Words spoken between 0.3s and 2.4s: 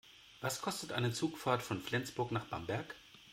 Was kostet eine Zugfahrt von Flensburg